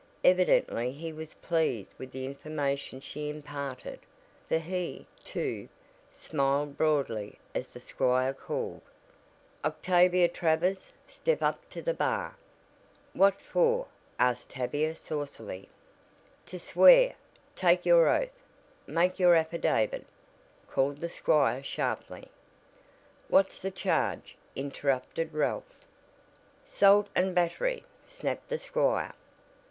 Evidently 0.23 0.91
he 0.93 1.13
was 1.13 1.35
pleased 1.35 1.91
with 1.99 2.11
the 2.11 2.25
information 2.25 2.99
she 2.99 3.29
imparted, 3.29 3.99
for 4.49 4.57
he, 4.57 5.05
too, 5.23 5.69
smiled 6.09 6.75
broadly 6.75 7.37
as 7.53 7.71
the 7.71 7.79
squire 7.79 8.33
called: 8.33 8.81
"Octavia 9.63 10.27
Travers, 10.27 10.91
step 11.05 11.43
up 11.43 11.69
to 11.69 11.83
the 11.83 11.93
bar!" 11.93 12.35
"What 13.13 13.39
for?" 13.39 13.85
asked 14.17 14.49
Tavia 14.49 14.95
saucily. 14.95 15.69
"To 16.47 16.57
swear 16.59 17.13
take 17.55 17.85
your 17.85 18.09
oath 18.09 18.31
make 18.87 19.19
your 19.19 19.35
affidavit," 19.35 20.07
called 20.67 20.97
the 20.97 21.09
squire 21.09 21.61
sharply. 21.61 22.27
"What's 23.27 23.61
the 23.61 23.69
charge?" 23.69 24.35
interrupted 24.55 25.31
Ralph. 25.31 25.85
"'Sault 26.65 27.07
an' 27.15 27.35
batt'ry," 27.35 27.83
snapped 28.07 28.49
the 28.49 28.57
squire. 28.57 29.13